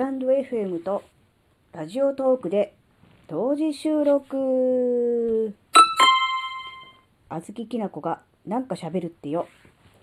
[0.00, 1.02] タンド FM と
[1.74, 2.72] ラジオトークで
[3.28, 5.54] 同時収録。
[7.28, 9.46] あずききなこがなんか喋るってよ。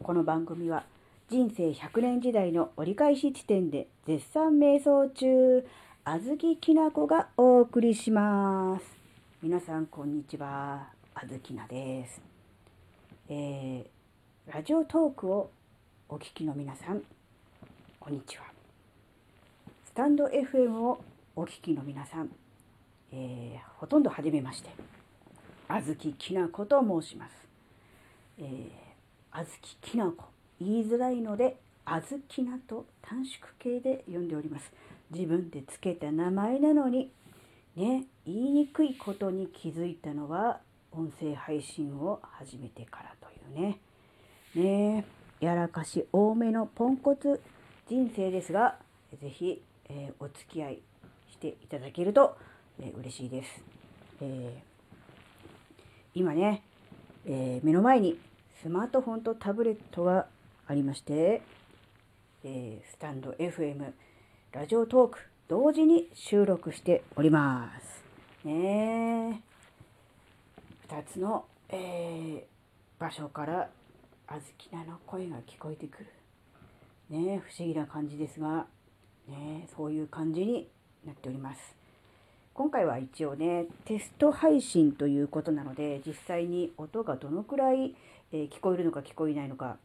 [0.03, 0.83] この番組は
[1.31, 5.65] 人生100年時代の折り返し地点で絶賛瞑想中。
[6.03, 8.85] あずききなこがお送りします。
[9.41, 10.89] 皆さんこんにちは。
[11.15, 12.21] あずきなです。
[13.29, 15.49] えー、ラジオトークを
[16.07, 17.01] お聞きの皆さん
[17.99, 18.46] こんにちは。
[19.97, 21.01] タンド FM を
[21.35, 22.29] お聞きの皆さん、
[23.11, 24.69] えー、ほとんど初めまして
[25.67, 27.33] あずききなこと申します。
[28.37, 28.69] えー、
[29.31, 30.25] あずききなこ
[30.61, 34.71] 言いづらいのであずきなと短縮形で呼んでおります。
[35.09, 37.09] 自分でつけた名前なのに
[37.75, 40.59] ね言いにくいことに気づいたのは
[40.91, 43.79] 音声配信を始めてからというね。
[44.53, 45.07] ね
[45.39, 47.41] やらかし多めのポンコツ
[47.89, 48.77] 人生ですが
[49.15, 50.79] 是非、えー、お付き合い
[51.31, 52.37] していただけると、
[52.79, 53.63] えー、嬉しいです、
[54.21, 54.61] え、
[56.13, 56.63] 今ね、
[57.25, 58.17] え目の前に
[58.61, 60.27] スマートフォンとタブレットが
[60.67, 61.41] ありまして、
[62.43, 63.91] えスタンド FM
[64.51, 68.03] ラジオトーク同時に収録しております。
[68.45, 69.41] ね
[70.89, 72.41] 2つの、えー、
[72.99, 73.69] 場所から
[74.27, 76.07] あずきなの声が聞こえてくる。
[77.09, 78.65] ね不思議な感じですが、
[79.27, 80.67] ねそういう感じに
[81.05, 81.75] なっております。
[82.53, 87.93] 今回は一応ね、テスト配信ということなので、実際に音がどのくらい、
[88.31, 89.77] え、聞こえるのか聞こえないのか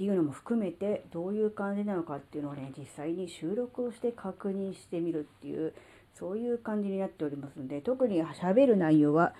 [0.00, 5.74] っていうのも含めてどういう感じなのかっていうのをね実際に収録をして確認してみるっていう
[6.18, 9.34] そういう感じになっておりますので特に喋る内容は、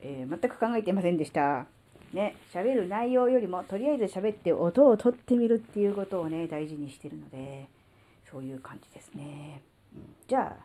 [0.00, 1.66] えー、全く考えていませんでした。
[2.14, 7.66] ね、喋る内容よりもとりあえず喋って音を取ってみるっていうことをね大事にしてるので
[8.34, 9.62] そういう感じですね。
[9.94, 10.64] うん、じゃあ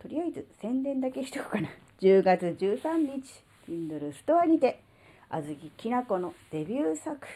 [0.00, 1.68] とりあえず宣伝だけしとくかな。
[2.00, 4.78] 10月13日 Kindle ストアにて
[5.28, 7.26] あずききなこのデビュー作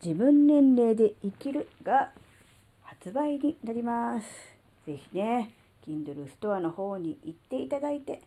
[0.00, 2.12] 自分年齢で生きるが
[2.84, 4.28] 発売になります。
[4.86, 5.50] ぜひね、
[5.84, 8.22] Kindle ストアの方に行っていただいて、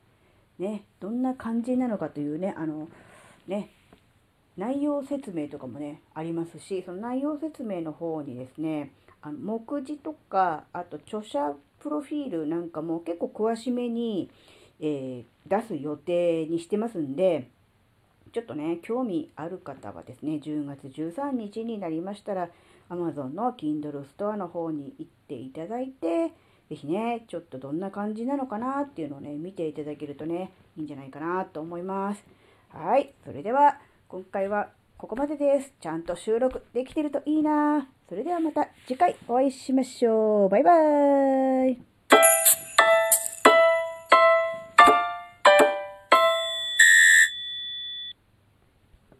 [0.59, 2.89] ね、どんな感じなのかというね、あの、
[3.47, 3.69] ね、
[4.57, 8.91] 内容説明とかもね、ありますし、その内容説明の方にですね、
[9.21, 14.29] あの目次とか、あと著者プロフィールなんかも結構詳しめに、
[14.79, 17.49] えー、出す予定にしてますんで、
[18.33, 22.49] ちょっとね、興味ある方はですね、10月13日になりましたら、
[22.89, 26.31] Amazon の Kindle ストアの方に行っていただいて、
[26.69, 32.23] ぜひね、ちょっとどんな感じなのかなっていうのをね、見ていただけるとね、いいんじゃないかなと思います。
[32.69, 33.79] はい、それでは
[34.11, 34.67] 今回は
[34.97, 35.71] ここまでです。
[35.79, 37.87] ちゃんと収録できてるといいな。
[38.09, 40.49] それではまた次回お会いしましょう。
[40.49, 41.90] バイバーイ。